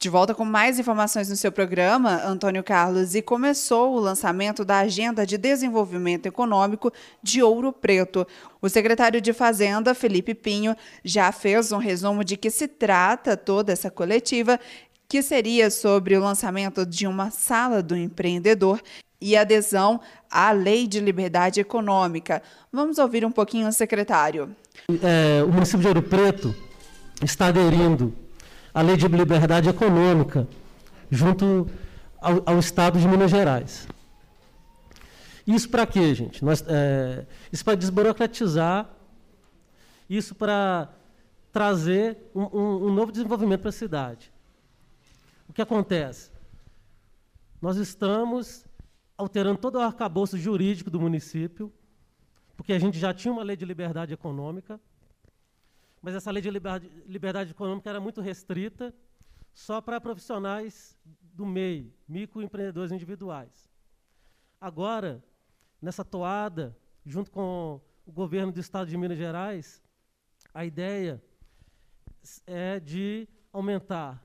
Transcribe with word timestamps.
De 0.00 0.08
volta 0.08 0.32
com 0.32 0.44
mais 0.44 0.78
informações 0.78 1.28
no 1.28 1.34
seu 1.34 1.50
programa, 1.50 2.22
Antônio 2.24 2.62
Carlos, 2.62 3.16
e 3.16 3.20
começou 3.20 3.96
o 3.96 3.98
lançamento 3.98 4.64
da 4.64 4.78
Agenda 4.78 5.26
de 5.26 5.36
Desenvolvimento 5.36 6.26
Econômico 6.26 6.92
de 7.20 7.42
Ouro 7.42 7.72
Preto. 7.72 8.24
O 8.62 8.68
secretário 8.68 9.20
de 9.20 9.32
Fazenda, 9.32 9.96
Felipe 9.96 10.34
Pinho, 10.34 10.76
já 11.02 11.32
fez 11.32 11.72
um 11.72 11.78
resumo 11.78 12.22
de 12.22 12.36
que 12.36 12.48
se 12.48 12.68
trata 12.68 13.36
toda 13.36 13.72
essa 13.72 13.90
coletiva, 13.90 14.60
que 15.08 15.20
seria 15.20 15.68
sobre 15.68 16.16
o 16.16 16.20
lançamento 16.20 16.86
de 16.86 17.04
uma 17.04 17.32
sala 17.32 17.82
do 17.82 17.96
empreendedor 17.96 18.80
e 19.20 19.36
adesão 19.36 20.00
à 20.30 20.52
Lei 20.52 20.86
de 20.86 21.00
Liberdade 21.00 21.58
Econômica. 21.58 22.40
Vamos 22.72 22.98
ouvir 22.98 23.24
um 23.24 23.32
pouquinho 23.32 23.66
o 23.66 23.72
secretário. 23.72 24.54
É, 25.02 25.42
o 25.42 25.48
município 25.48 25.80
de 25.80 25.88
Ouro 25.88 26.02
Preto 26.02 26.54
está 27.20 27.48
aderindo 27.48 28.14
a 28.78 28.80
lei 28.80 28.96
de 28.96 29.08
liberdade 29.08 29.68
econômica 29.68 30.46
junto 31.10 31.68
ao, 32.20 32.44
ao 32.46 32.58
Estado 32.60 32.96
de 32.96 33.08
Minas 33.08 33.28
Gerais. 33.28 33.88
Isso 35.44 35.68
para 35.68 35.84
quê, 35.84 36.14
gente? 36.14 36.44
Nós, 36.44 36.64
é, 36.64 37.26
isso 37.52 37.64
para 37.64 37.74
desburocratizar, 37.74 38.88
isso 40.08 40.32
para 40.32 40.90
trazer 41.50 42.30
um, 42.32 42.42
um, 42.42 42.86
um 42.86 42.94
novo 42.94 43.10
desenvolvimento 43.10 43.62
para 43.62 43.70
a 43.70 43.72
cidade. 43.72 44.32
O 45.48 45.52
que 45.52 45.60
acontece? 45.60 46.30
Nós 47.60 47.78
estamos 47.78 48.64
alterando 49.16 49.58
todo 49.58 49.74
o 49.74 49.80
arcabouço 49.80 50.38
jurídico 50.38 50.88
do 50.88 51.00
município, 51.00 51.72
porque 52.56 52.72
a 52.72 52.78
gente 52.78 52.96
já 52.96 53.12
tinha 53.12 53.32
uma 53.32 53.42
lei 53.42 53.56
de 53.56 53.64
liberdade 53.64 54.14
econômica, 54.14 54.78
mas 56.00 56.14
essa 56.14 56.30
lei 56.30 56.42
de 56.42 56.50
liberdade, 56.50 56.88
liberdade 57.06 57.50
econômica 57.50 57.88
era 57.90 58.00
muito 58.00 58.20
restrita 58.20 58.94
só 59.52 59.80
para 59.80 60.00
profissionais 60.00 60.96
do 61.32 61.44
MEI, 61.44 61.92
microempreendedores 62.06 62.92
individuais. 62.92 63.68
Agora, 64.60 65.22
nessa 65.80 66.04
toada, 66.04 66.76
junto 67.04 67.30
com 67.30 67.80
o 68.06 68.12
governo 68.12 68.52
do 68.52 68.60
estado 68.60 68.88
de 68.88 68.96
Minas 68.96 69.18
Gerais, 69.18 69.82
a 70.52 70.64
ideia 70.64 71.22
é 72.46 72.80
de 72.80 73.28
aumentar 73.52 74.24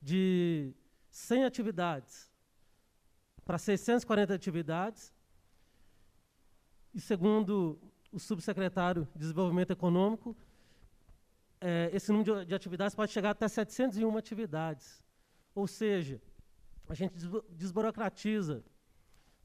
de 0.00 0.74
100 1.10 1.44
atividades 1.44 2.30
para 3.44 3.58
640 3.58 4.34
atividades. 4.34 5.12
E 6.94 7.00
segundo 7.00 7.80
o 8.10 8.18
subsecretário 8.18 9.08
de 9.12 9.20
Desenvolvimento 9.20 9.70
Econômico, 9.70 10.36
é, 11.64 11.90
esse 11.92 12.10
número 12.10 12.44
de 12.44 12.54
atividades 12.54 12.92
pode 12.92 13.12
chegar 13.12 13.30
até 13.30 13.46
701 13.46 14.16
atividades. 14.16 15.00
Ou 15.54 15.68
seja, 15.68 16.20
a 16.88 16.94
gente 16.94 17.14
desburocratiza 17.50 18.64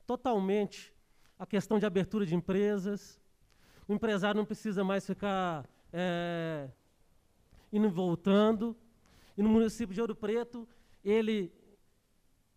totalmente 0.08 0.92
a 1.38 1.46
questão 1.46 1.78
de 1.78 1.86
abertura 1.86 2.26
de 2.26 2.34
empresas. 2.34 3.22
O 3.88 3.94
empresário 3.94 4.40
não 4.40 4.46
precisa 4.46 4.84
mais 4.84 5.06
ficar 5.06 5.70
é, 5.94 6.68
indo 7.72 7.86
e 7.86 7.90
voltando. 7.90 8.76
E 9.38 9.44
no 9.44 9.50
município 9.50 9.94
de 9.94 10.02
Ouro 10.02 10.16
Preto, 10.16 10.68
ele, 11.06 11.54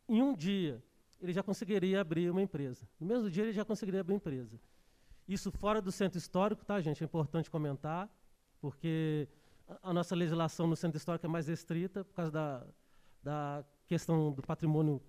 em 0.08 0.22
um 0.22 0.34
dia, 0.34 0.82
ele 1.20 1.34
já 1.34 1.42
conseguiria 1.42 2.00
abrir 2.00 2.30
uma 2.30 2.40
empresa. 2.40 2.88
No 2.98 3.06
mesmo 3.06 3.28
dia, 3.28 3.42
ele 3.42 3.52
já 3.52 3.64
conseguiria 3.64 4.00
abrir 4.00 4.14
uma 4.14 4.16
empresa. 4.16 4.58
Isso 5.28 5.52
fora 5.52 5.82
do 5.82 5.92
centro 5.92 6.16
histórico, 6.16 6.64
tá, 6.64 6.80
gente? 6.80 7.02
É 7.02 7.04
importante 7.04 7.50
comentar, 7.50 8.08
porque 8.58 9.28
a 9.82 9.92
nossa 9.92 10.14
legislação 10.14 10.66
no 10.66 10.76
centro 10.76 10.96
histórico 10.96 11.26
é 11.26 11.28
mais 11.28 11.46
restrita 11.46 12.04
por 12.04 12.14
causa 12.14 12.30
da, 12.30 12.66
da 13.22 13.64
questão 13.86 14.32
do 14.32 14.42
patrimônio 14.42 15.00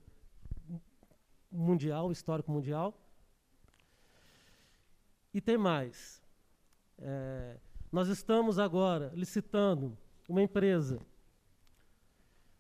mundial, 1.52 2.12
histórico 2.12 2.52
mundial. 2.52 2.98
E 5.34 5.42
tem 5.42 5.58
mais. 5.58 6.22
É, 6.98 7.58
nós 7.92 8.08
estamos 8.08 8.60
agora 8.60 9.12
licitando 9.16 9.98
uma 10.28 10.42
empresa 10.42 11.00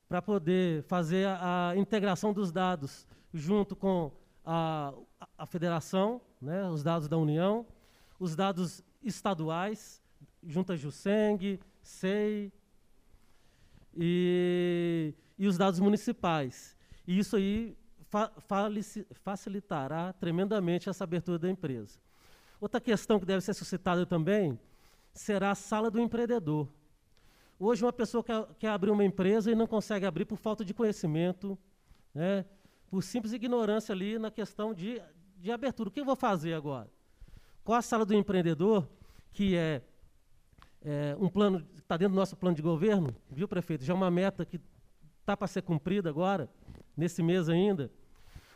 para 0.07 0.21
poder 0.21 0.83
fazer 0.83 1.27
a, 1.27 1.69
a, 1.69 1.77
integração 1.77 2.33
dos 2.33 2.51
dados 2.51 3.07
junto 3.33 3.75
com 3.75 4.11
a, 4.43 4.93
a 5.37 5.45
federação, 5.45 6.21
né, 6.41 6.67
os 6.67 6.83
dados 6.83 7.07
da 7.07 7.17
União, 7.17 7.65
os 8.19 8.35
dados 8.35 8.83
estaduais, 9.01 10.01
junto 10.43 10.73
a 10.73 10.75
Juseng, 10.75 11.59
SEI 11.81 12.51
e, 13.95 15.13
e 15.37 15.47
os 15.47 15.57
dados 15.57 15.79
municipais. 15.79 16.77
E 17.07 17.17
isso 17.17 17.35
aí 17.35 17.77
fa 18.09 18.31
facilitará 19.23 20.13
tremendamente 20.13 20.89
essa 20.89 21.03
abertura 21.03 21.39
da 21.39 21.49
empresa. 21.49 21.99
Outra 22.59 22.79
questão 22.79 23.19
que 23.19 23.25
deve 23.25 23.41
ser 23.41 23.53
suscitada 23.53 24.05
também 24.05 24.59
será 25.13 25.51
a 25.51 25.55
sala 25.55 25.89
do 25.89 25.99
empreendedor. 25.99 26.67
Hoje, 27.57 27.83
uma 27.83 27.93
pessoa 27.93 28.23
quer, 28.23 28.47
quer 28.59 28.69
abrir 28.69 28.91
uma 28.91 29.03
empresa 29.03 29.51
e 29.51 29.55
não 29.55 29.67
consegue 29.67 30.05
abrir 30.05 30.25
por 30.25 30.37
falta 30.37 30.65
de 30.65 30.73
conhecimento, 30.73 31.57
né, 32.13 32.45
por 32.89 33.01
simples 33.03 33.33
ignorância 33.33 33.93
ali 33.93 34.17
na 34.19 34.31
questão 34.31 34.73
de, 34.73 35.01
de 35.37 35.51
abertura. 35.51 35.89
O 35.89 35.91
que 35.91 36.01
eu 36.01 36.05
vou 36.05 36.15
fazer 36.15 36.53
agora? 36.53 36.89
Com 37.63 37.73
a 37.73 37.81
sala 37.81 38.05
do 38.05 38.13
empreendedor, 38.13 38.87
que 39.31 39.55
é 39.55 39.81
é, 40.83 41.15
um 41.19 41.29
plano 41.29 41.61
que 41.61 41.79
está 41.79 41.95
dentro 41.97 42.13
do 42.13 42.19
nosso 42.19 42.35
plano 42.35 42.55
de 42.55 42.61
governo, 42.61 43.15
viu, 43.29 43.47
prefeito? 43.47 43.83
Já 43.83 43.93
é 43.93 43.95
uma 43.95 44.09
meta 44.09 44.45
que 44.45 44.59
está 45.19 45.37
para 45.37 45.47
ser 45.47 45.61
cumprida 45.61 46.09
agora, 46.09 46.49
nesse 46.97 47.21
mês 47.21 47.47
ainda. 47.49 47.91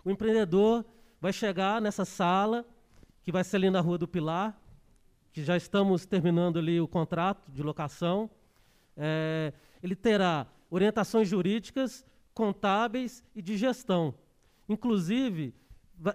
O 0.03 0.09
empreendedor 0.09 0.85
vai 1.21 1.31
chegar 1.31 1.79
nessa 1.81 2.05
sala, 2.05 2.65
que 3.21 3.31
vai 3.31 3.43
ser 3.43 3.57
ali 3.57 3.69
na 3.69 3.81
Rua 3.81 3.97
do 3.97 4.07
Pilar, 4.07 4.59
que 5.31 5.43
já 5.43 5.55
estamos 5.57 6.05
terminando 6.05 6.57
ali 6.57 6.79
o 6.79 6.87
contrato 6.87 7.51
de 7.51 7.61
locação. 7.61 8.29
É, 8.95 9.53
ele 9.83 9.95
terá 9.95 10.47
orientações 10.69 11.27
jurídicas, 11.27 12.05
contábeis 12.33 13.23
e 13.35 13.41
de 13.41 13.57
gestão. 13.57 14.15
Inclusive, 14.67 15.53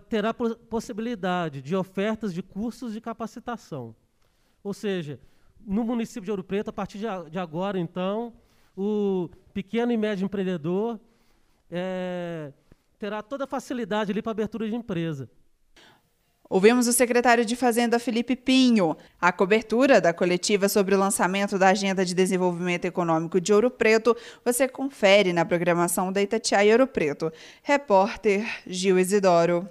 terá 0.08 0.34
possibilidade 0.34 1.62
de 1.62 1.74
ofertas 1.76 2.34
de 2.34 2.42
cursos 2.42 2.92
de 2.92 3.00
capacitação. 3.00 3.94
Ou 4.62 4.74
seja, 4.74 5.18
no 5.66 5.84
município 5.84 6.22
de 6.22 6.30
Ouro 6.30 6.44
Preto, 6.44 6.68
a 6.68 6.72
partir 6.72 6.98
de 6.98 7.38
agora, 7.38 7.78
então, 7.78 8.32
o 8.76 9.28
pequeno 9.52 9.92
e 9.92 9.96
médio 9.96 10.24
empreendedor 10.24 10.98
é, 11.70 12.52
terá 12.98 13.22
toda 13.22 13.44
a 13.44 13.46
facilidade 13.46 14.12
ali 14.12 14.22
para 14.22 14.32
abertura 14.32 14.68
de 14.68 14.74
empresa. 14.74 15.28
Ouvimos 16.52 16.88
o 16.88 16.92
secretário 16.92 17.44
de 17.44 17.54
Fazenda 17.54 17.96
Felipe 18.00 18.34
Pinho. 18.34 18.96
A 19.20 19.30
cobertura 19.30 20.00
da 20.00 20.12
coletiva 20.12 20.68
sobre 20.68 20.96
o 20.96 20.98
lançamento 20.98 21.56
da 21.56 21.68
Agenda 21.68 22.04
de 22.04 22.12
Desenvolvimento 22.12 22.86
Econômico 22.86 23.40
de 23.40 23.52
Ouro 23.52 23.70
Preto 23.70 24.16
você 24.44 24.66
confere 24.66 25.32
na 25.32 25.44
programação 25.44 26.12
da 26.12 26.20
Itatiaia 26.20 26.72
Ouro 26.72 26.88
Preto. 26.88 27.32
Repórter 27.62 28.44
Gil 28.66 28.98
Isidoro. 28.98 29.68